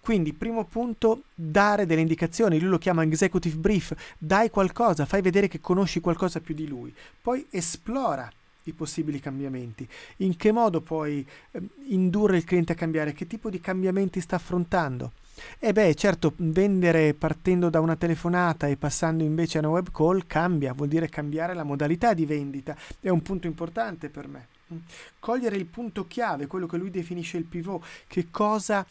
Quindi, 0.00 0.32
primo 0.32 0.64
punto, 0.64 1.24
dare 1.34 1.84
delle 1.84 2.00
indicazioni, 2.00 2.58
lui 2.58 2.70
lo 2.70 2.78
chiama 2.78 3.02
executive 3.02 3.56
brief, 3.56 3.94
dai 4.16 4.48
qualcosa, 4.48 5.04
fai 5.04 5.20
vedere 5.20 5.48
che 5.48 5.60
conosci 5.60 6.00
qualcosa 6.00 6.40
più 6.40 6.54
di 6.54 6.66
lui, 6.66 6.94
poi 7.20 7.46
esplora 7.50 8.30
i 8.64 8.72
possibili 8.72 9.20
cambiamenti, 9.20 9.86
in 10.18 10.34
che 10.36 10.50
modo 10.50 10.80
puoi 10.80 11.26
eh, 11.50 11.60
indurre 11.88 12.38
il 12.38 12.44
cliente 12.44 12.72
a 12.72 12.74
cambiare, 12.74 13.12
che 13.12 13.26
tipo 13.26 13.50
di 13.50 13.60
cambiamenti 13.60 14.20
sta 14.20 14.36
affrontando. 14.36 15.12
E 15.58 15.72
beh, 15.72 15.94
certo, 15.94 16.32
vendere 16.36 17.14
partendo 17.14 17.70
da 17.70 17.80
una 17.80 17.96
telefonata 17.96 18.66
e 18.66 18.76
passando 18.76 19.22
invece 19.24 19.58
a 19.58 19.60
una 19.60 19.70
web 19.70 19.90
call 19.92 20.24
cambia, 20.26 20.72
vuol 20.72 20.88
dire 20.88 21.08
cambiare 21.08 21.54
la 21.54 21.64
modalità 21.64 22.14
di 22.14 22.26
vendita, 22.26 22.76
è 23.00 23.08
un 23.08 23.22
punto 23.22 23.46
importante 23.46 24.08
per 24.08 24.28
me. 24.28 24.48
Cogliere 25.18 25.56
il 25.56 25.66
punto 25.66 26.06
chiave, 26.06 26.46
quello 26.46 26.66
che 26.66 26.76
lui 26.76 26.90
definisce 26.90 27.38
il 27.38 27.44
pivot, 27.44 27.84
che 28.06 28.28
cosa 28.30 28.86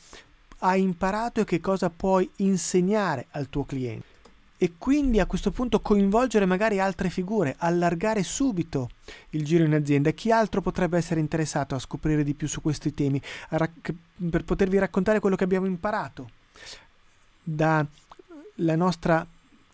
hai 0.59 0.81
imparato 0.81 1.41
e 1.41 1.45
che 1.45 1.59
cosa 1.59 1.89
puoi 1.89 2.29
insegnare 2.37 3.27
al 3.31 3.49
tuo 3.49 3.63
cliente. 3.63 4.15
E 4.59 4.73
quindi 4.79 5.19
a 5.19 5.27
questo 5.27 5.51
punto 5.51 5.81
coinvolgere 5.81 6.47
magari 6.47 6.79
altre 6.79 7.11
figure, 7.11 7.53
allargare 7.59 8.23
subito 8.23 8.89
il 9.31 9.45
giro 9.45 9.63
in 9.63 9.75
azienda. 9.75 10.09
Chi 10.11 10.31
altro 10.31 10.61
potrebbe 10.61 10.97
essere 10.97 11.19
interessato 11.19 11.75
a 11.75 11.79
scoprire 11.79 12.23
di 12.23 12.33
più 12.33 12.47
su 12.47 12.59
questi 12.61 12.91
temi, 12.95 13.21
rac- 13.49 13.93
per 14.29 14.43
potervi 14.43 14.79
raccontare 14.79 15.19
quello 15.19 15.35
che 15.35 15.43
abbiamo 15.43 15.67
imparato 15.67 16.31
dalla 17.43 17.87
nostra 18.57 19.25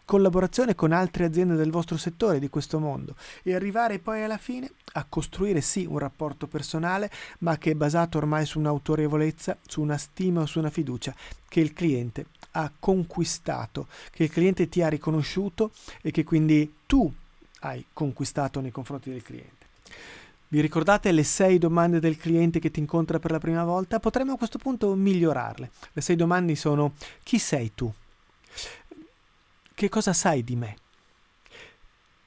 collaborazione 0.06 0.76
con 0.76 0.92
altre 0.92 1.26
aziende 1.26 1.56
del 1.56 1.72
vostro 1.72 1.98
settore, 1.98 2.40
di 2.40 2.50
questo 2.50 2.80
mondo, 2.80 3.16
e 3.42 3.56
arrivare 3.56 4.00
poi 4.00 4.24
alla 4.24 4.38
fine 4.38 4.70
a 4.94 5.06
costruire 5.08 5.62
sì 5.62 5.86
un 5.86 5.98
rapporto 5.98 6.48
personale, 6.48 7.10
ma 7.40 7.58
che 7.58 7.72
è 7.72 7.76
basato 7.76 8.18
ormai 8.18 8.46
su 8.46 8.60
un'autorevolezza, 8.60 9.58
su 9.66 9.82
una 9.82 9.98
stima 9.98 10.42
o 10.42 10.46
su 10.46 10.60
una 10.60 10.70
fiducia 10.70 11.16
che 11.48 11.62
il 11.62 11.74
cliente 11.74 12.28
ha 12.52 12.72
conquistato, 12.78 13.88
che 14.12 14.24
il 14.24 14.30
cliente 14.30 14.70
ti 14.70 14.82
ha 14.82 14.88
riconosciuto 14.88 15.72
e 16.02 16.12
che 16.12 16.24
quindi 16.24 16.72
tu 16.86 17.12
hai 17.62 17.84
conquistato 17.94 18.60
nei 18.60 18.72
confronti 18.72 19.10
del 19.10 19.24
cliente. 19.24 19.66
Vi 20.54 20.62
ricordate 20.62 21.12
le 21.12 21.24
sei 21.24 21.58
domande 21.58 22.00
del 22.00 22.16
cliente 22.16 22.60
che 22.60 22.70
ti 22.70 22.80
incontra 22.80 23.18
per 23.18 23.32
la 23.32 23.40
prima 23.40 23.64
volta? 23.64 24.00
Potremmo 24.00 24.34
a 24.34 24.38
questo 24.38 24.60
punto 24.60 24.94
migliorarle. 24.94 25.72
Le 25.94 26.02
sei 26.02 26.16
domande 26.16 26.54
sono 26.54 26.94
chi 27.24 27.40
sei 27.40 27.72
tu? 27.74 27.92
Che 29.74 29.90
cosa 29.90 30.14
sai 30.14 30.44
di 30.44 30.56
me? 30.56 30.78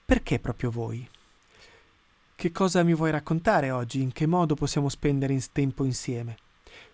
Perché 0.04 0.40
proprio 0.40 0.73
voi? 0.73 1.09
Che 2.35 2.50
cosa 2.50 2.83
mi 2.83 2.97
vuoi 2.97 3.12
raccontare 3.12 3.71
oggi? 3.71 4.02
In 4.02 4.11
che 4.11 4.26
modo 4.26 4.56
possiamo 4.56 4.88
spendere 4.88 5.33
in 5.33 5.45
tempo 5.52 5.85
insieme? 5.85 6.37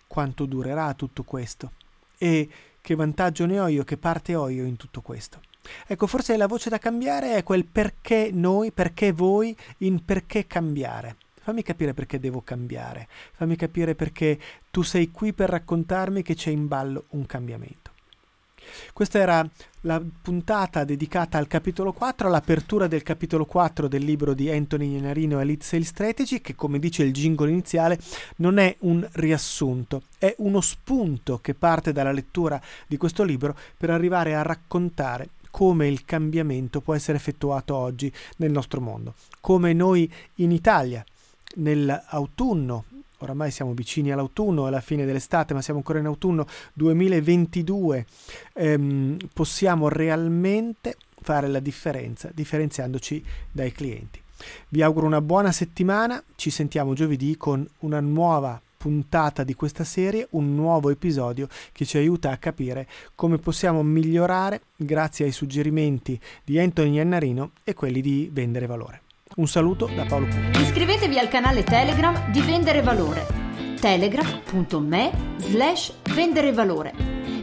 Quanto 0.06 0.44
durerà 0.44 0.92
tutto 0.92 1.22
questo? 1.22 1.72
E 2.18 2.46
che 2.78 2.94
vantaggio 2.94 3.46
ne 3.46 3.58
ho 3.58 3.68
io, 3.68 3.84
che 3.84 3.96
parte 3.96 4.34
ho 4.34 4.50
io 4.50 4.64
in 4.64 4.76
tutto 4.76 5.00
questo? 5.00 5.40
Ecco, 5.86 6.06
forse 6.06 6.36
la 6.36 6.46
voce 6.46 6.68
da 6.68 6.76
cambiare 6.76 7.36
è 7.36 7.42
quel 7.42 7.64
perché 7.64 8.28
noi, 8.30 8.70
perché 8.70 9.12
voi, 9.12 9.56
in 9.78 10.04
perché 10.04 10.46
cambiare. 10.46 11.16
Fammi 11.42 11.62
capire 11.62 11.92
perché 11.92 12.20
devo 12.20 12.40
cambiare, 12.42 13.08
fammi 13.32 13.56
capire 13.56 13.94
perché 13.94 14.38
tu 14.70 14.82
sei 14.82 15.10
qui 15.10 15.32
per 15.32 15.50
raccontarmi 15.50 16.22
che 16.22 16.34
c'è 16.34 16.50
in 16.50 16.68
ballo 16.68 17.04
un 17.10 17.26
cambiamento. 17.26 17.90
Questa 18.92 19.18
era 19.18 19.48
la 19.82 20.00
puntata 20.22 20.84
dedicata 20.84 21.38
al 21.38 21.48
capitolo 21.48 21.92
4, 21.92 22.28
all'apertura 22.28 22.86
del 22.86 23.02
capitolo 23.02 23.44
4 23.44 23.88
del 23.88 24.04
libro 24.04 24.34
di 24.34 24.50
Anthony 24.50 24.92
Iannarino 24.92 25.40
Elite 25.40 25.64
Sales 25.64 25.88
Strategy, 25.88 26.40
che 26.40 26.54
come 26.54 26.78
dice 26.78 27.02
il 27.02 27.12
jingle 27.12 27.50
iniziale 27.50 27.98
non 28.36 28.58
è 28.58 28.76
un 28.80 29.06
riassunto, 29.14 30.02
è 30.18 30.34
uno 30.38 30.60
spunto 30.60 31.38
che 31.38 31.54
parte 31.54 31.92
dalla 31.92 32.12
lettura 32.12 32.60
di 32.86 32.96
questo 32.96 33.24
libro 33.24 33.56
per 33.76 33.90
arrivare 33.90 34.34
a 34.34 34.42
raccontare 34.42 35.30
come 35.50 35.86
il 35.86 36.04
cambiamento 36.04 36.80
può 36.80 36.94
essere 36.94 37.18
effettuato 37.18 37.74
oggi 37.74 38.10
nel 38.36 38.50
nostro 38.50 38.80
mondo, 38.80 39.14
come 39.40 39.74
noi 39.74 40.10
in 40.36 40.50
Italia 40.50 41.04
nell'autunno 41.56 42.84
oramai 43.22 43.50
siamo 43.50 43.72
vicini 43.72 44.10
all'autunno, 44.10 44.66
alla 44.66 44.80
fine 44.80 45.04
dell'estate, 45.04 45.54
ma 45.54 45.62
siamo 45.62 45.78
ancora 45.78 45.98
in 45.98 46.06
autunno 46.06 46.46
2022, 46.74 48.06
ehm, 48.54 49.16
possiamo 49.32 49.88
realmente 49.88 50.96
fare 51.20 51.46
la 51.48 51.60
differenza 51.60 52.30
differenziandoci 52.34 53.24
dai 53.50 53.72
clienti. 53.72 54.20
Vi 54.68 54.82
auguro 54.82 55.06
una 55.06 55.20
buona 55.20 55.52
settimana, 55.52 56.22
ci 56.34 56.50
sentiamo 56.50 56.94
giovedì 56.94 57.36
con 57.36 57.66
una 57.80 58.00
nuova 58.00 58.60
puntata 58.76 59.44
di 59.44 59.54
questa 59.54 59.84
serie, 59.84 60.26
un 60.30 60.56
nuovo 60.56 60.90
episodio 60.90 61.46
che 61.70 61.84
ci 61.84 61.98
aiuta 61.98 62.32
a 62.32 62.36
capire 62.36 62.88
come 63.14 63.38
possiamo 63.38 63.84
migliorare 63.84 64.62
grazie 64.74 65.26
ai 65.26 65.30
suggerimenti 65.30 66.20
di 66.42 66.58
Anthony 66.58 66.94
Iannarino 66.94 67.52
e 67.62 67.74
quelli 67.74 68.00
di 68.00 68.28
vendere 68.32 68.66
valore. 68.66 69.01
Un 69.36 69.46
saluto 69.46 69.88
da 69.94 70.04
Paolo 70.04 70.26
Pugni. 70.26 70.60
Iscrivetevi 70.60 71.18
al 71.18 71.28
canale 71.28 71.64
Telegram 71.64 72.30
di 72.30 72.40
Vendere 72.40 72.82
Valore. 72.82 73.26
telegram.me 73.80 75.10
slash 75.38 75.92
vendere 76.14 76.52
valore 76.52 76.94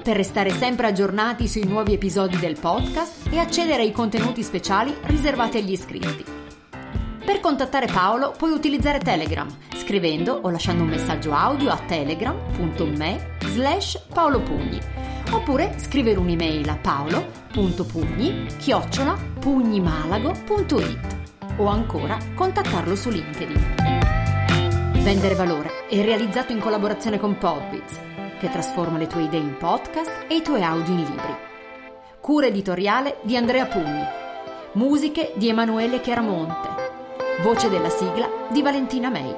per 0.02 0.16
restare 0.16 0.52
sempre 0.52 0.88
aggiornati 0.88 1.48
sui 1.48 1.66
nuovi 1.66 1.94
episodi 1.94 2.38
del 2.38 2.58
podcast 2.58 3.28
e 3.30 3.38
accedere 3.38 3.82
ai 3.82 3.92
contenuti 3.92 4.42
speciali 4.42 4.96
riservati 5.04 5.58
agli 5.58 5.72
iscritti. 5.72 6.24
Per 7.26 7.40
contattare 7.42 7.88
Paolo 7.88 8.34
puoi 8.38 8.52
utilizzare 8.52 9.00
Telegram 9.00 9.48
scrivendo 9.76 10.40
o 10.42 10.50
lasciando 10.50 10.84
un 10.84 10.90
messaggio 10.90 11.34
audio 11.34 11.72
a 11.72 11.78
telegram.me 11.78 13.38
slash 13.46 14.02
paolopugni 14.14 14.80
oppure 15.32 15.76
scrivere 15.78 16.20
un'email 16.20 16.70
a 16.70 16.78
paolo.pugni 16.78 18.46
chiocciola 18.58 19.18
pugnimalago.it 19.40 21.19
o 21.60 21.68
ancora 21.68 22.18
contattarlo 22.34 22.96
su 22.96 23.10
LinkedIn. 23.10 23.76
Vendere 25.04 25.36
valore 25.36 25.88
è 25.88 26.02
realizzato 26.02 26.52
in 26.52 26.60
collaborazione 26.60 27.20
con 27.20 27.38
Podbiz, 27.38 28.00
che 28.40 28.50
trasforma 28.50 28.98
le 28.98 29.08
tue 29.08 29.24
idee 29.24 29.40
in 29.40 29.58
podcast 29.58 30.26
e 30.28 30.36
i 30.36 30.42
tuoi 30.42 30.64
audio 30.64 30.94
in 30.94 31.04
libri. 31.04 31.36
Cura 32.20 32.48
editoriale 32.48 33.18
di 33.24 33.36
Andrea 33.36 33.66
Pugni. 33.66 34.04
Musiche 34.74 35.34
di 35.36 35.50
Emanuele 35.50 36.00
Chiaramonte. 36.00 36.68
Voce 37.42 37.70
della 37.70 37.90
sigla 37.90 38.30
di 38.50 38.62
Valentina 38.62 39.10
May. 39.10 39.36